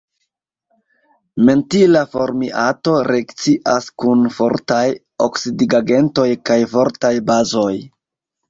Mentila 1.49 2.01
formiato 2.15 2.95
reakcias 3.09 3.91
kun 4.05 4.25
fortaj 4.39 4.81
oksidigagentoj 5.29 6.29
kaj 6.51 6.59
fortaj 6.75 7.13
bazoj. 7.31 7.71